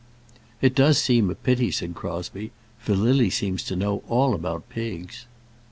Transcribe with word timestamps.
"It 0.63 0.73
does 0.73 0.97
seem 0.97 1.29
a 1.29 1.35
pity," 1.35 1.69
said 1.69 1.93
Crosbie, 1.93 2.49
"for 2.79 2.95
Lily 2.95 3.29
seems 3.29 3.61
to 3.65 3.75
know 3.75 4.01
all 4.07 4.33
about 4.33 4.67
pigs." 4.67 5.27